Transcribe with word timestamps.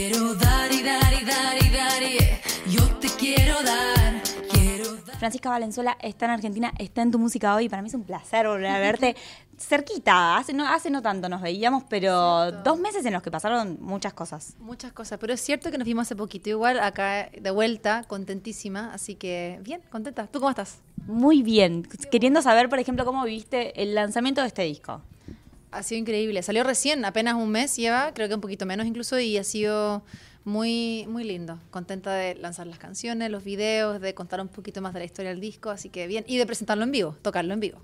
quiero 0.00 0.34
dar 0.34 0.72
y 0.72 0.82
dar 0.82 1.12
y 1.12 1.24
dar 1.26 1.56
y 1.62 1.68
dar 1.68 2.02
y 2.02 2.72
yo 2.72 2.86
te 3.00 3.08
quiero 3.18 3.62
dar. 3.62 4.22
Quiero 4.50 4.96
dar. 4.96 5.18
Francisca 5.18 5.50
Valenzuela 5.50 5.98
está 6.00 6.24
en 6.24 6.30
Argentina, 6.30 6.72
está 6.78 7.02
en 7.02 7.10
tu 7.10 7.18
música 7.18 7.54
hoy. 7.54 7.68
Para 7.68 7.82
mí 7.82 7.88
es 7.88 7.94
un 7.94 8.04
placer 8.04 8.48
volver 8.48 8.68
a 8.68 8.78
verte 8.78 9.14
cerquita. 9.58 10.38
Hace 10.38 10.54
no, 10.54 10.66
hace 10.66 10.88
no 10.88 11.02
tanto 11.02 11.28
nos 11.28 11.42
veíamos, 11.42 11.84
pero 11.90 12.50
dos 12.50 12.78
meses 12.78 13.04
en 13.04 13.12
los 13.12 13.22
que 13.22 13.30
pasaron 13.30 13.76
muchas 13.82 14.14
cosas. 14.14 14.56
Muchas 14.58 14.90
cosas, 14.92 15.18
pero 15.18 15.34
es 15.34 15.40
cierto 15.42 15.70
que 15.70 15.76
nos 15.76 15.86
vimos 15.86 16.06
hace 16.06 16.16
poquito. 16.16 16.48
Igual 16.48 16.80
acá 16.80 17.28
de 17.38 17.50
vuelta, 17.50 18.04
contentísima, 18.08 18.94
así 18.94 19.16
que 19.16 19.60
bien, 19.62 19.82
contenta. 19.90 20.28
¿Tú 20.28 20.38
cómo 20.38 20.48
estás? 20.48 20.78
Muy 21.06 21.42
bien. 21.42 21.86
Queriendo 22.10 22.40
saber, 22.40 22.70
por 22.70 22.78
ejemplo, 22.78 23.04
cómo 23.04 23.22
viviste 23.24 23.82
el 23.82 23.94
lanzamiento 23.94 24.40
de 24.40 24.46
este 24.46 24.62
disco. 24.62 25.02
Ha 25.72 25.82
sido 25.82 26.00
increíble. 26.00 26.42
Salió 26.42 26.64
recién, 26.64 27.04
apenas 27.04 27.34
un 27.34 27.50
mes 27.50 27.76
lleva, 27.76 28.12
creo 28.12 28.28
que 28.28 28.34
un 28.34 28.40
poquito 28.40 28.66
menos 28.66 28.86
incluso, 28.86 29.18
y 29.18 29.36
ha 29.38 29.44
sido 29.44 30.02
muy, 30.44 31.06
muy 31.08 31.24
lindo. 31.24 31.58
Contenta 31.70 32.12
de 32.12 32.34
lanzar 32.34 32.66
las 32.66 32.78
canciones, 32.78 33.30
los 33.30 33.44
videos, 33.44 34.00
de 34.00 34.14
contar 34.14 34.40
un 34.40 34.48
poquito 34.48 34.80
más 34.80 34.92
de 34.94 35.00
la 35.00 35.04
historia 35.04 35.30
del 35.30 35.40
disco, 35.40 35.70
así 35.70 35.88
que 35.88 36.06
bien. 36.06 36.24
Y 36.26 36.38
de 36.38 36.46
presentarlo 36.46 36.84
en 36.84 36.90
vivo, 36.90 37.16
tocarlo 37.22 37.54
en 37.54 37.60
vivo. 37.60 37.78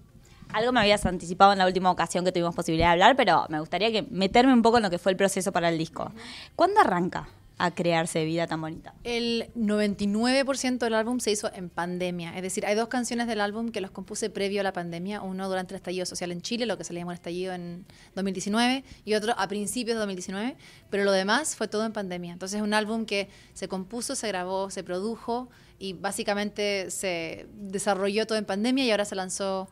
Algo 0.53 0.73
me 0.73 0.81
habías 0.81 1.05
anticipado 1.07 1.53
en 1.53 1.59
la 1.59 1.67
última 1.67 1.91
ocasión 1.91 2.25
que 2.25 2.33
tuvimos 2.33 2.55
posibilidad 2.55 2.89
de 2.89 2.93
hablar, 2.93 3.17
pero 3.17 3.47
me 3.49 3.61
gustaría 3.61 3.91
que 3.93 4.03
meterme 4.03 4.53
un 4.53 4.63
poco 4.63 4.79
en 4.79 4.85
lo 4.85 4.91
que 4.91 4.99
fue 4.99 5.13
el 5.13 5.17
proceso 5.17 5.53
para 5.53 5.69
el 5.69 5.79
disco. 5.79 6.13
¿Cuándo 6.55 6.81
arranca 6.81 7.29
a 7.59 7.75
crearse 7.75 8.25
Vida 8.25 8.47
tan 8.47 8.61
bonita? 8.61 8.95
El 9.03 9.51
99% 9.57 10.79
del 10.79 10.95
álbum 10.95 11.21
se 11.21 11.31
hizo 11.31 11.51
en 11.55 11.71
pandemia. 11.71 12.37
Es 12.37 12.43
decir, 12.43 12.67
hay 12.67 12.75
dos 12.75 12.89
canciones 12.89 13.27
del 13.27 13.41
álbum 13.41 13.71
que 13.71 13.81
los 13.81 13.91
compuse 13.91 14.29
previo 14.29 14.61
a 14.61 14.65
la 14.65 14.73
pandemia. 14.73 15.23
Uno 15.23 15.49
durante 15.49 15.75
el 15.75 15.77
estallido 15.77 16.05
social 16.05 16.33
en 16.33 16.43
Chile, 16.43 16.67
lo 16.67 16.77
que 16.77 16.85
se 16.85 16.93
le 16.93 17.01
llamó 17.01 17.13
el 17.13 17.17
estallido 17.17 17.55
en 17.55 17.87
2019, 18.15 18.85
y 19.05 19.15
otro 19.15 19.35
a 19.39 19.49
principios 19.49 19.95
de 19.95 20.01
2019. 20.01 20.57
Pero 20.91 21.05
lo 21.05 21.13
demás 21.13 21.57
fue 21.57 21.67
todo 21.67 21.87
en 21.87 21.93
pandemia. 21.93 22.33
Entonces 22.33 22.59
es 22.59 22.63
un 22.63 22.75
álbum 22.75 23.07
que 23.07 23.29
se 23.55 23.69
compuso, 23.69 24.15
se 24.15 24.29
grabó, 24.29 24.71
se 24.71 24.85
produjo 24.85 25.49
y 25.79 25.95
básicamente 25.95 26.91
se 26.91 27.47
desarrolló 27.55 28.27
todo 28.27 28.37
en 28.37 28.45
pandemia 28.45 28.85
y 28.85 28.91
ahora 28.91 29.05
se 29.07 29.15
lanzó 29.15 29.69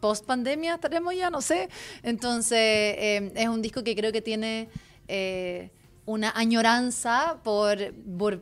post 0.00 0.24
pandemia, 0.24 0.76
estaremos 0.76 1.14
ya, 1.14 1.28
no 1.28 1.42
sé. 1.42 1.68
Entonces 2.02 2.58
eh, 2.58 3.32
es 3.34 3.48
un 3.48 3.60
disco 3.60 3.84
que 3.84 3.94
creo 3.94 4.12
que 4.12 4.22
tiene... 4.22 4.70
eh, 5.08 5.72
una 6.08 6.32
añoranza 6.34 7.36
por, 7.44 7.92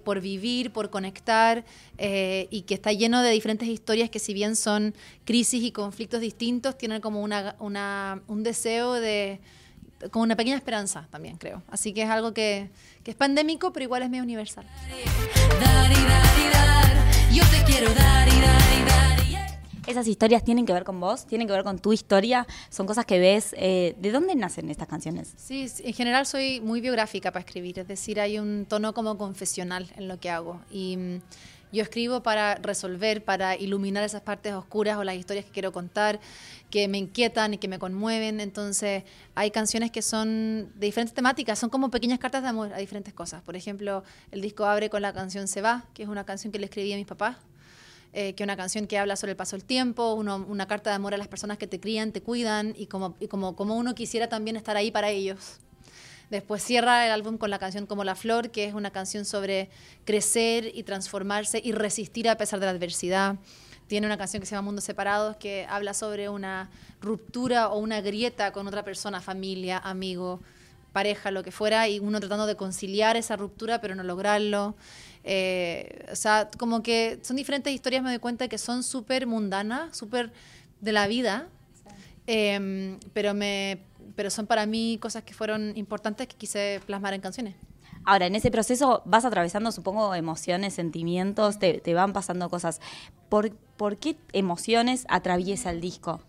por, 0.04 0.20
vivir, 0.20 0.72
por 0.72 0.88
conectar, 0.90 1.64
eh, 1.98 2.46
y 2.50 2.62
que 2.62 2.74
está 2.74 2.92
lleno 2.92 3.22
de 3.22 3.30
diferentes 3.30 3.68
historias 3.68 4.08
que 4.08 4.18
si 4.20 4.32
bien 4.34 4.54
son 4.56 4.94
crisis 5.24 5.62
y 5.62 5.72
conflictos 5.72 6.20
distintos, 6.20 6.78
tienen 6.78 7.00
como 7.00 7.20
una, 7.22 7.56
una- 7.58 8.22
un 8.28 8.42
deseo 8.44 8.92
de, 8.94 9.40
como 10.12 10.22
una 10.22 10.36
pequeña 10.36 10.56
esperanza 10.56 11.08
también, 11.10 11.38
creo. 11.38 11.62
Así 11.68 11.92
que 11.92 12.02
es 12.02 12.08
algo 12.10 12.32
que, 12.32 12.70
que 13.02 13.10
es 13.10 13.16
pandémico, 13.16 13.72
pero 13.72 13.82
igual 13.84 14.02
es 14.02 14.10
medio 14.10 14.22
universal. 14.22 14.64
Dar 15.60 15.90
y 15.90 15.94
dar 15.94 16.38
y 16.38 16.48
dar. 16.52 17.32
Yo 17.32 17.42
te 17.50 17.64
quiero 17.70 17.92
dar 17.94 18.28
y 18.28 18.40
dar. 18.40 18.65
¿Esas 19.86 20.08
historias 20.08 20.42
tienen 20.42 20.66
que 20.66 20.72
ver 20.72 20.82
con 20.82 20.98
vos? 20.98 21.26
¿Tienen 21.26 21.46
que 21.46 21.52
ver 21.52 21.62
con 21.62 21.78
tu 21.78 21.92
historia? 21.92 22.44
¿Son 22.70 22.86
cosas 22.86 23.04
que 23.04 23.20
ves? 23.20 23.54
eh, 23.56 23.94
¿De 24.00 24.10
dónde 24.10 24.34
nacen 24.34 24.68
estas 24.68 24.88
canciones? 24.88 25.32
Sí, 25.36 25.68
sí, 25.68 25.84
en 25.86 25.92
general 25.92 26.26
soy 26.26 26.60
muy 26.60 26.80
biográfica 26.80 27.30
para 27.30 27.44
escribir, 27.44 27.78
es 27.78 27.86
decir, 27.86 28.20
hay 28.20 28.40
un 28.40 28.66
tono 28.68 28.92
como 28.94 29.16
confesional 29.16 29.88
en 29.96 30.08
lo 30.08 30.18
que 30.18 30.28
hago. 30.28 30.60
Y 30.72 30.96
mm, 30.96 31.20
yo 31.72 31.84
escribo 31.84 32.20
para 32.24 32.56
resolver, 32.56 33.24
para 33.24 33.54
iluminar 33.54 34.02
esas 34.02 34.22
partes 34.22 34.54
oscuras 34.54 34.96
o 34.98 35.04
las 35.04 35.14
historias 35.14 35.44
que 35.44 35.52
quiero 35.52 35.70
contar, 35.70 36.18
que 36.68 36.88
me 36.88 36.98
inquietan 36.98 37.54
y 37.54 37.58
que 37.58 37.68
me 37.68 37.78
conmueven. 37.78 38.40
Entonces, 38.40 39.04
hay 39.36 39.52
canciones 39.52 39.92
que 39.92 40.02
son 40.02 40.72
de 40.74 40.86
diferentes 40.86 41.14
temáticas, 41.14 41.60
son 41.60 41.70
como 41.70 41.92
pequeñas 41.92 42.18
cartas 42.18 42.42
de 42.42 42.48
amor 42.48 42.72
a 42.72 42.78
diferentes 42.78 43.14
cosas. 43.14 43.40
Por 43.42 43.54
ejemplo, 43.54 44.02
el 44.32 44.40
disco 44.40 44.64
abre 44.64 44.90
con 44.90 45.00
la 45.00 45.12
canción 45.12 45.46
Se 45.46 45.62
va, 45.62 45.84
que 45.94 46.02
es 46.02 46.08
una 46.08 46.24
canción 46.24 46.50
que 46.52 46.58
le 46.58 46.64
escribí 46.64 46.92
a 46.92 46.96
mis 46.96 47.06
papás 47.06 47.36
eh, 48.18 48.32
que 48.32 48.44
una 48.44 48.56
canción 48.56 48.86
que 48.86 48.96
habla 48.96 49.14
sobre 49.14 49.32
el 49.32 49.36
paso 49.36 49.56
del 49.56 49.66
tiempo, 49.66 50.14
una 50.14 50.66
carta 50.66 50.88
de 50.88 50.96
amor 50.96 51.12
a 51.12 51.18
las 51.18 51.28
personas 51.28 51.58
que 51.58 51.66
te 51.66 51.78
crían, 51.78 52.12
te 52.12 52.22
cuidan 52.22 52.72
y 52.74 52.86
como, 52.86 53.14
como, 53.28 53.54
como 53.54 53.76
uno 53.76 53.94
quisiera 53.94 54.30
también 54.30 54.56
estar 54.56 54.74
ahí 54.74 54.90
para 54.90 55.10
ellos. 55.10 55.58
Después 56.30 56.64
cierra 56.64 57.04
el 57.04 57.12
álbum 57.12 57.36
con 57.36 57.50
la 57.50 57.58
canción 57.58 57.84
Como 57.84 58.04
la 58.04 58.14
Flor, 58.14 58.50
que 58.50 58.64
es 58.64 58.72
una 58.72 58.90
canción 58.90 59.26
sobre 59.26 59.68
crecer 60.06 60.72
y 60.74 60.84
transformarse 60.84 61.60
y 61.62 61.72
resistir 61.72 62.26
a 62.30 62.38
pesar 62.38 62.58
de 62.58 62.64
la 62.64 62.72
adversidad. 62.72 63.36
Tiene 63.86 64.06
una 64.06 64.16
canción 64.16 64.40
que 64.40 64.46
se 64.46 64.54
llama 64.54 64.64
Mundos 64.64 64.84
Separados, 64.84 65.36
que 65.36 65.66
habla 65.68 65.92
sobre 65.92 66.30
una 66.30 66.70
ruptura 67.02 67.68
o 67.68 67.76
una 67.76 68.00
grieta 68.00 68.50
con 68.50 68.66
otra 68.66 68.82
persona, 68.82 69.20
familia, 69.20 69.76
amigo, 69.76 70.40
pareja, 70.96 71.30
lo 71.30 71.42
que 71.42 71.50
fuera, 71.50 71.86
y 71.88 71.98
uno 71.98 72.20
tratando 72.20 72.46
de 72.46 72.56
conciliar 72.56 73.18
esa 73.18 73.36
ruptura, 73.36 73.82
pero 73.82 73.94
no 73.94 74.02
lograrlo. 74.02 74.74
Eh, 75.24 76.06
o 76.10 76.16
sea, 76.16 76.48
como 76.56 76.82
que 76.82 77.18
son 77.20 77.36
diferentes 77.36 77.70
historias, 77.70 78.02
me 78.02 78.08
doy 78.08 78.18
cuenta 78.18 78.48
que 78.48 78.56
son 78.56 78.82
súper 78.82 79.26
mundanas, 79.26 79.94
súper 79.94 80.32
de 80.80 80.92
la 80.92 81.06
vida, 81.06 81.48
eh, 82.26 82.96
pero, 83.12 83.34
me, 83.34 83.80
pero 84.16 84.30
son 84.30 84.46
para 84.46 84.64
mí 84.64 84.96
cosas 84.98 85.22
que 85.22 85.34
fueron 85.34 85.76
importantes 85.76 86.28
que 86.28 86.36
quise 86.36 86.80
plasmar 86.86 87.12
en 87.12 87.20
canciones. 87.20 87.56
Ahora, 88.06 88.24
en 88.24 88.34
ese 88.34 88.50
proceso 88.50 89.02
vas 89.04 89.26
atravesando, 89.26 89.72
supongo, 89.72 90.14
emociones, 90.14 90.72
sentimientos, 90.72 91.58
te, 91.58 91.74
te 91.80 91.92
van 91.92 92.14
pasando 92.14 92.48
cosas. 92.48 92.80
¿Por, 93.28 93.50
por 93.76 93.98
qué 93.98 94.16
emociones 94.32 95.04
atraviesa 95.10 95.70
el 95.72 95.82
disco? 95.82 96.22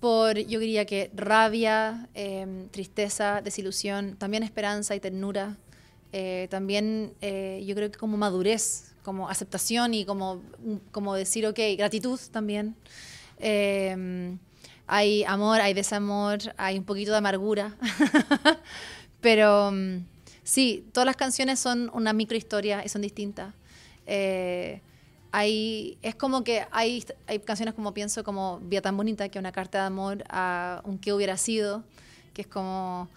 Por, 0.00 0.38
yo 0.38 0.58
diría 0.58 0.86
que 0.86 1.10
rabia, 1.14 2.08
eh, 2.14 2.66
tristeza, 2.70 3.42
desilusión, 3.42 4.16
también 4.16 4.42
esperanza 4.42 4.94
y 4.94 5.00
ternura. 5.00 5.58
Eh, 6.12 6.48
también 6.50 7.12
eh, 7.20 7.62
yo 7.66 7.74
creo 7.74 7.90
que 7.90 7.98
como 7.98 8.16
madurez, 8.16 8.94
como 9.04 9.28
aceptación 9.28 9.94
y 9.94 10.04
como, 10.04 10.42
como 10.90 11.14
decir, 11.14 11.46
ok, 11.46 11.58
gratitud 11.76 12.18
también. 12.32 12.74
Eh, 13.38 14.36
hay 14.92 15.22
amor, 15.22 15.60
hay 15.60 15.72
desamor, 15.72 16.38
hay 16.56 16.76
un 16.76 16.84
poquito 16.84 17.12
de 17.12 17.18
amargura. 17.18 17.76
Pero 19.20 19.70
mm, 19.70 20.04
sí, 20.42 20.84
todas 20.92 21.06
las 21.06 21.14
canciones 21.14 21.60
son 21.60 21.90
una 21.94 22.12
microhistoria 22.12 22.84
y 22.84 22.88
son 22.88 23.02
distintas. 23.02 23.54
Eh, 24.06 24.80
hay, 25.32 25.98
es 26.02 26.14
como 26.14 26.42
que 26.44 26.66
hay, 26.70 27.04
hay 27.26 27.38
canciones 27.40 27.74
como 27.74 27.94
pienso 27.94 28.24
como 28.24 28.58
Vía 28.62 28.82
tan 28.82 28.96
bonita, 28.96 29.28
que 29.28 29.38
es 29.38 29.40
una 29.40 29.52
carta 29.52 29.78
de 29.80 29.84
amor 29.86 30.24
a 30.28 30.82
un 30.84 30.98
que 30.98 31.12
hubiera 31.12 31.36
sido, 31.36 31.84
que 32.34 32.42
es 32.42 32.48
como 32.48 33.08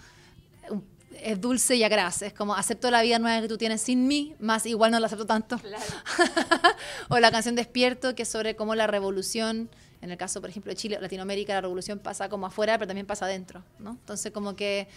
un- 0.70 0.84
es 1.22 1.40
dulce 1.40 1.76
y 1.76 1.84
agraz, 1.84 2.22
es 2.24 2.34
como 2.34 2.56
acepto 2.56 2.90
la 2.90 3.02
vida 3.02 3.20
nueva 3.20 3.42
que 3.42 3.48
tú 3.48 3.58
tienes 3.58 3.82
sin 3.82 4.08
mí, 4.08 4.34
más 4.40 4.66
igual 4.66 4.92
no 4.92 5.00
la 5.00 5.06
acepto 5.08 5.26
tanto. 5.26 5.60
o 7.10 7.20
la 7.20 7.32
canción 7.32 7.56
Despierto, 7.56 8.16
que 8.16 8.24
es 8.24 8.30
sobre 8.30 8.56
cómo 8.56 8.76
la 8.76 8.88
revolución, 8.88 9.70
en 10.02 10.12
el 10.12 10.18
caso, 10.18 10.42
por 10.42 10.50
ejemplo, 10.50 10.72
de 10.72 10.76
Chile, 10.76 10.98
Latinoamérica, 11.00 11.54
la 11.54 11.62
revolución 11.62 12.00
pasa 12.00 12.30
como 12.30 12.48
afuera, 12.48 12.78
pero 12.78 12.88
también 12.88 13.06
pasa 13.06 13.26
adentro, 13.26 13.64
¿no? 13.80 13.92
Entonces, 13.92 14.32
como 14.32 14.56
que 14.56 14.88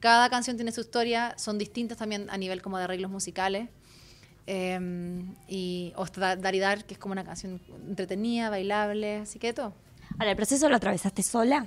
cada 0.00 0.28
canción 0.30 0.56
tiene 0.56 0.72
su 0.72 0.80
historia, 0.80 1.34
son 1.38 1.58
distintas 1.58 1.98
también 1.98 2.28
a 2.30 2.36
nivel 2.38 2.62
como 2.62 2.78
de 2.78 2.84
arreglos 2.84 3.10
musicales. 3.10 3.68
Eh, 4.46 5.24
y 5.48 5.92
o 5.96 6.06
Dar 6.06 6.54
y 6.54 6.58
Dar, 6.58 6.84
que 6.84 6.94
es 6.94 7.00
como 7.00 7.12
una 7.12 7.24
canción 7.24 7.60
entretenida, 7.88 8.50
bailable, 8.50 9.16
así 9.16 9.38
que 9.38 9.48
de 9.48 9.52
todo. 9.54 9.74
Ahora, 10.18 10.30
¿el 10.30 10.36
proceso 10.36 10.68
lo 10.68 10.76
atravesaste 10.76 11.22
sola? 11.22 11.66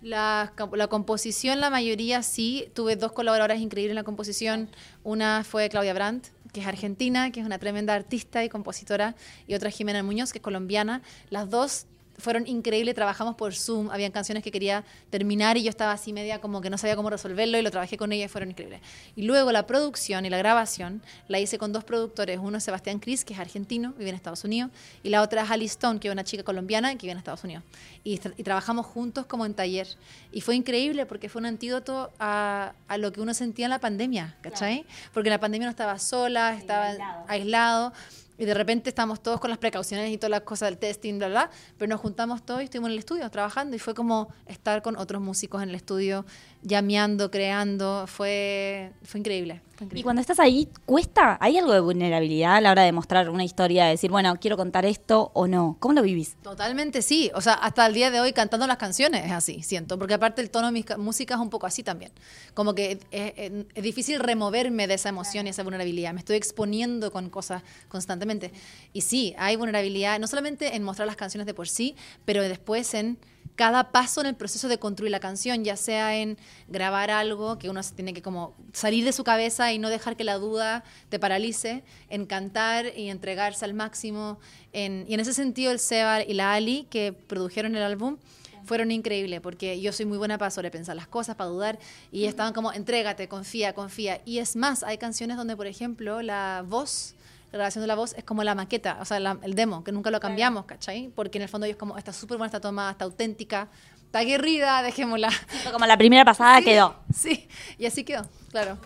La, 0.00 0.52
la 0.72 0.86
composición, 0.86 1.60
la 1.60 1.70
mayoría 1.70 2.22
sí. 2.22 2.68
Tuve 2.74 2.96
dos 2.96 3.12
colaboradoras 3.12 3.58
increíbles 3.58 3.92
en 3.92 3.96
la 3.96 4.04
composición. 4.04 4.68
Una 5.02 5.44
fue 5.44 5.68
Claudia 5.68 5.92
Brandt, 5.92 6.28
que 6.52 6.60
es 6.60 6.66
argentina, 6.66 7.32
que 7.32 7.40
es 7.40 7.46
una 7.46 7.58
tremenda 7.58 7.94
artista 7.94 8.44
y 8.44 8.48
compositora, 8.48 9.16
y 9.46 9.54
otra 9.54 9.70
Jimena 9.70 10.02
Muñoz, 10.02 10.32
que 10.32 10.38
es 10.38 10.42
colombiana. 10.42 11.02
Las 11.30 11.50
dos 11.50 11.86
fueron 12.18 12.46
increíbles, 12.46 12.94
trabajamos 12.94 13.36
por 13.36 13.54
Zoom, 13.54 13.90
habían 13.90 14.12
canciones 14.12 14.42
que 14.42 14.50
quería 14.50 14.84
terminar 15.10 15.56
y 15.56 15.62
yo 15.62 15.70
estaba 15.70 15.92
así 15.92 16.12
media 16.12 16.40
como 16.40 16.60
que 16.60 16.70
no 16.70 16.78
sabía 16.78 16.96
cómo 16.96 17.10
resolverlo 17.10 17.58
y 17.58 17.62
lo 17.62 17.70
trabajé 17.70 17.96
con 17.96 18.12
ella 18.12 18.24
y 18.24 18.28
fueron 18.28 18.50
increíbles. 18.50 18.80
Y 19.16 19.22
luego 19.22 19.52
la 19.52 19.66
producción 19.66 20.26
y 20.26 20.30
la 20.30 20.38
grabación 20.38 21.02
la 21.28 21.38
hice 21.38 21.58
con 21.58 21.72
dos 21.72 21.84
productores, 21.84 22.38
uno 22.42 22.58
es 22.58 22.64
Sebastián 22.64 22.98
Cris, 22.98 23.24
que 23.24 23.34
es 23.34 23.40
argentino, 23.40 23.94
vive 23.96 24.10
en 24.10 24.16
Estados 24.16 24.44
Unidos, 24.44 24.70
y 25.02 25.10
la 25.10 25.22
otra 25.22 25.42
es 25.42 25.50
Ali 25.50 25.66
Stone, 25.66 26.00
que 26.00 26.08
es 26.08 26.12
una 26.12 26.24
chica 26.24 26.42
colombiana 26.42 26.92
que 26.92 27.02
vive 27.02 27.12
en 27.12 27.18
Estados 27.18 27.44
Unidos. 27.44 27.62
Y, 28.04 28.20
y 28.36 28.42
trabajamos 28.42 28.86
juntos 28.86 29.26
como 29.26 29.46
en 29.46 29.54
taller. 29.54 29.86
Y 30.32 30.40
fue 30.40 30.56
increíble 30.56 31.06
porque 31.06 31.28
fue 31.28 31.40
un 31.40 31.46
antídoto 31.46 32.10
a, 32.18 32.72
a 32.88 32.98
lo 32.98 33.12
que 33.12 33.20
uno 33.20 33.34
sentía 33.34 33.66
en 33.66 33.70
la 33.70 33.80
pandemia, 33.80 34.36
¿cachai? 34.40 34.84
Porque 35.12 35.28
en 35.28 35.32
la 35.32 35.40
pandemia 35.40 35.66
no 35.66 35.70
estaba 35.70 35.98
sola, 35.98 36.54
estaba 36.54 36.86
aislado. 36.88 37.24
aislado. 37.28 37.92
Y 38.38 38.44
de 38.44 38.54
repente 38.54 38.88
estamos 38.88 39.20
todos 39.20 39.40
con 39.40 39.50
las 39.50 39.58
precauciones 39.58 40.10
y 40.12 40.16
todas 40.16 40.30
las 40.30 40.42
cosas 40.42 40.70
del 40.70 40.78
testing, 40.78 41.18
bla, 41.18 41.28
bla, 41.28 41.50
pero 41.76 41.88
nos 41.88 42.00
juntamos 42.00 42.46
todos 42.46 42.60
y 42.62 42.64
estuvimos 42.64 42.88
en 42.88 42.92
el 42.92 42.98
estudio 43.00 43.28
trabajando 43.30 43.74
y 43.74 43.78
fue 43.80 43.94
como 43.94 44.32
estar 44.46 44.80
con 44.80 44.96
otros 44.96 45.20
músicos 45.20 45.62
en 45.62 45.70
el 45.70 45.74
estudio 45.74 46.24
llameando, 46.62 47.30
creando, 47.30 48.06
fue, 48.06 48.92
fue 49.02 49.20
increíble. 49.20 49.60
Y 49.94 50.02
cuando 50.02 50.20
estás 50.20 50.40
ahí, 50.40 50.68
¿cuesta? 50.86 51.38
¿Hay 51.40 51.56
algo 51.58 51.72
de 51.72 51.80
vulnerabilidad 51.80 52.56
a 52.56 52.60
la 52.60 52.72
hora 52.72 52.82
de 52.82 52.92
mostrar 52.92 53.30
una 53.30 53.44
historia, 53.44 53.84
de 53.84 53.90
decir, 53.90 54.10
bueno, 54.10 54.36
quiero 54.40 54.56
contar 54.56 54.84
esto 54.84 55.30
o 55.34 55.46
no? 55.46 55.76
¿Cómo 55.80 55.94
lo 55.94 56.02
vivís? 56.02 56.36
Totalmente 56.42 57.00
sí. 57.02 57.30
O 57.34 57.40
sea, 57.40 57.54
hasta 57.54 57.86
el 57.86 57.94
día 57.94 58.10
de 58.10 58.20
hoy 58.20 58.32
cantando 58.32 58.66
las 58.66 58.76
canciones 58.76 59.24
es 59.24 59.32
así, 59.32 59.62
siento. 59.62 59.98
Porque 59.98 60.14
aparte 60.14 60.42
el 60.42 60.50
tono 60.50 60.66
de 60.66 60.72
mi 60.72 60.82
ca- 60.82 60.96
música 60.98 61.34
es 61.34 61.40
un 61.40 61.50
poco 61.50 61.66
así 61.66 61.82
también. 61.82 62.10
Como 62.54 62.74
que 62.74 62.92
es, 62.92 62.98
es- 63.36 63.52
es 63.74 63.82
difícil 63.82 64.18
removerme 64.20 64.86
de 64.86 64.94
esa 64.94 65.08
emoción 65.10 65.46
y 65.46 65.50
esa 65.50 65.62
vulnerabilidad. 65.62 66.12
Me 66.12 66.18
estoy 66.20 66.36
exponiendo 66.36 67.12
con 67.12 67.30
cosas 67.30 67.62
constantemente. 67.88 68.52
Y 68.92 69.02
sí, 69.02 69.34
hay 69.38 69.56
vulnerabilidad, 69.56 70.18
no 70.18 70.26
solamente 70.26 70.74
en 70.76 70.82
mostrar 70.82 71.06
las 71.06 71.16
canciones 71.16 71.46
de 71.46 71.54
por 71.54 71.68
sí, 71.68 71.94
pero 72.24 72.42
después 72.42 72.94
en 72.94 73.18
cada 73.58 73.90
paso 73.90 74.20
en 74.20 74.28
el 74.28 74.36
proceso 74.36 74.68
de 74.68 74.78
construir 74.78 75.10
la 75.10 75.18
canción, 75.18 75.64
ya 75.64 75.76
sea 75.76 76.16
en 76.16 76.38
grabar 76.68 77.10
algo 77.10 77.58
que 77.58 77.68
uno 77.68 77.82
se 77.82 77.92
tiene 77.92 78.14
que 78.14 78.22
como 78.22 78.54
salir 78.72 79.04
de 79.04 79.10
su 79.12 79.24
cabeza 79.24 79.72
y 79.72 79.80
no 79.80 79.90
dejar 79.90 80.16
que 80.16 80.22
la 80.22 80.38
duda 80.38 80.84
te 81.08 81.18
paralice, 81.18 81.82
en 82.08 82.24
cantar 82.24 82.96
y 82.96 83.10
entregarse 83.10 83.64
al 83.64 83.74
máximo. 83.74 84.38
En- 84.72 85.06
y 85.08 85.14
en 85.14 85.18
ese 85.18 85.34
sentido 85.34 85.72
el 85.72 85.80
Seba 85.80 86.22
y 86.22 86.34
la 86.34 86.52
Ali 86.54 86.86
que 86.88 87.12
produjeron 87.12 87.74
el 87.74 87.82
álbum 87.82 88.18
fueron 88.64 88.92
increíbles 88.92 89.40
porque 89.40 89.80
yo 89.80 89.92
soy 89.92 90.06
muy 90.06 90.18
buena 90.18 90.38
para 90.38 90.52
sobrepensar 90.52 90.94
las 90.94 91.08
cosas, 91.08 91.34
para 91.34 91.50
dudar 91.50 91.80
y 92.12 92.26
estaban 92.26 92.52
como 92.52 92.72
entrégate, 92.72 93.26
confía, 93.26 93.72
confía. 93.72 94.20
Y 94.24 94.38
es 94.38 94.54
más, 94.54 94.84
hay 94.84 94.98
canciones 94.98 95.36
donde 95.36 95.56
por 95.56 95.66
ejemplo 95.66 96.22
la 96.22 96.62
voz 96.64 97.16
la 97.52 97.58
grabación 97.58 97.82
de 97.82 97.86
la 97.88 97.94
voz 97.94 98.12
es 98.14 98.24
como 98.24 98.44
la 98.44 98.54
maqueta, 98.54 98.98
o 99.00 99.04
sea, 99.04 99.18
la- 99.20 99.38
el 99.42 99.54
demo, 99.54 99.82
que 99.84 99.92
nunca 99.92 100.10
lo 100.10 100.20
cambiamos, 100.20 100.64
¿cachai? 100.66 101.08
Porque 101.14 101.38
en 101.38 101.42
el 101.42 101.48
fondo 101.48 101.66
ellos 101.66 101.78
como, 101.78 101.96
está 101.98 102.12
súper 102.12 102.36
buena, 102.38 102.48
está 102.48 102.60
tomada, 102.60 102.90
está 102.90 103.04
auténtica, 103.04 103.68
está 104.04 104.18
aguerrida, 104.20 104.82
dejémosla. 104.82 105.30
Como 105.72 105.86
la 105.86 105.96
primera 105.96 106.24
pasada 106.24 106.58
Sí, 106.58 106.64
quedó. 106.64 106.94
Sí, 107.14 107.48
y 107.78 107.86
así 107.86 108.04
quedó, 108.04 108.26
claro. 108.50 108.78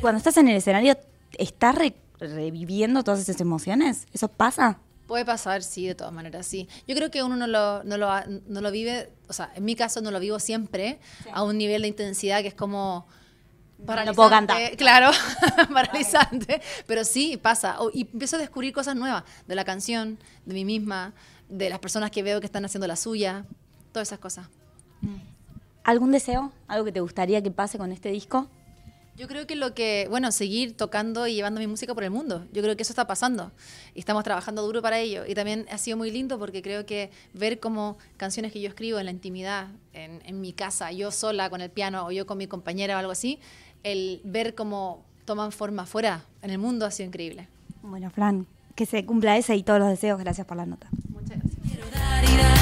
Cuando 0.00 0.16
estás 0.18 0.36
en 0.38 0.48
el 0.48 0.56
escenario, 0.56 0.96
¿estás 1.36 1.74
re- 1.74 1.94
reviviendo 2.18 3.04
todas 3.04 3.20
esas 3.20 3.38
emociones? 3.40 4.06
¿Eso 4.14 4.28
pasa? 4.28 4.78
Puede 5.06 5.24
pasar, 5.26 5.62
sí, 5.62 5.86
de 5.86 5.94
todas 5.94 6.12
maneras, 6.12 6.46
sí. 6.46 6.68
Yo 6.86 6.94
creo 6.94 7.10
que 7.10 7.22
uno 7.22 7.36
no 7.36 7.46
lo, 7.46 7.84
no 7.84 7.98
lo, 7.98 8.08
no 8.46 8.60
lo 8.62 8.70
vive, 8.70 9.10
o 9.28 9.32
sea, 9.34 9.52
en 9.54 9.64
mi 9.64 9.74
caso 9.74 10.00
no 10.00 10.10
lo 10.10 10.20
vivo 10.20 10.38
siempre 10.38 11.00
a 11.32 11.42
un 11.42 11.58
nivel 11.58 11.82
de 11.82 11.88
intensidad 11.88 12.40
que 12.40 12.48
es 12.48 12.54
como 12.54 13.06
paralizante. 13.86 14.16
puedo 14.16 14.30
cantar. 14.30 14.76
Claro, 14.76 15.10
paralizante. 15.72 16.60
Pero 16.86 17.04
sí, 17.04 17.36
pasa. 17.36 17.76
Y 17.92 18.02
empiezo 18.02 18.36
a 18.36 18.38
descubrir 18.38 18.72
cosas 18.72 18.96
nuevas 18.96 19.24
de 19.46 19.54
la 19.54 19.64
canción, 19.64 20.18
de 20.44 20.54
mí 20.54 20.64
misma, 20.64 21.12
de 21.48 21.68
las 21.68 21.78
personas 21.78 22.10
que 22.10 22.22
veo 22.22 22.40
que 22.40 22.46
están 22.46 22.64
haciendo 22.64 22.86
la 22.86 22.96
suya, 22.96 23.44
todas 23.92 24.08
esas 24.08 24.18
cosas. 24.18 24.46
¿Algún 25.84 26.12
deseo? 26.12 26.52
¿Algo 26.68 26.84
que 26.84 26.92
te 26.92 27.00
gustaría 27.00 27.42
que 27.42 27.50
pase 27.50 27.78
con 27.78 27.90
este 27.92 28.10
disco? 28.10 28.48
Yo 29.16 29.28
creo 29.28 29.46
que 29.46 29.54
lo 29.54 29.74
que, 29.74 30.06
bueno, 30.08 30.32
seguir 30.32 30.76
tocando 30.76 31.26
y 31.26 31.34
llevando 31.34 31.60
mi 31.60 31.66
música 31.66 31.92
por 31.94 32.04
el 32.04 32.10
mundo. 32.10 32.46
Yo 32.52 32.62
creo 32.62 32.74
que 32.74 32.84
eso 32.84 32.92
está 32.92 33.06
pasando 33.06 33.52
y 33.94 33.98
estamos 33.98 34.24
trabajando 34.24 34.62
duro 34.62 34.80
para 34.80 34.98
ello. 34.98 35.26
Y 35.26 35.34
también 35.34 35.66
ha 35.70 35.76
sido 35.76 35.98
muy 35.98 36.10
lindo 36.10 36.38
porque 36.38 36.62
creo 36.62 36.86
que 36.86 37.10
ver 37.34 37.60
como 37.60 37.98
canciones 38.16 38.50
que 38.50 38.62
yo 38.62 38.68
escribo 38.68 38.98
en 38.98 39.04
la 39.04 39.10
intimidad, 39.10 39.68
en, 39.92 40.22
en 40.24 40.40
mi 40.40 40.54
casa, 40.54 40.90
yo 40.92 41.10
sola 41.10 41.50
con 41.50 41.60
el 41.60 41.70
piano 41.70 42.06
o 42.06 42.12
yo 42.12 42.24
con 42.24 42.38
mi 42.38 42.46
compañera 42.46 42.96
o 42.96 42.98
algo 42.98 43.12
así, 43.12 43.40
el 43.82 44.20
ver 44.24 44.54
cómo 44.54 45.04
toman 45.24 45.52
forma 45.52 45.86
fuera 45.86 46.24
en 46.42 46.50
el 46.50 46.58
mundo 46.58 46.86
ha 46.86 46.90
sido 46.90 47.08
increíble. 47.08 47.48
Bueno, 47.82 48.10
Fran, 48.10 48.46
que 48.74 48.86
se 48.86 49.04
cumpla 49.04 49.36
ese 49.36 49.56
y 49.56 49.62
todos 49.62 49.80
los 49.80 49.88
deseos. 49.88 50.18
Gracias 50.18 50.46
por 50.46 50.56
la 50.56 50.66
nota. 50.66 50.88
Muchas 51.08 51.38
gracias. 51.38 52.59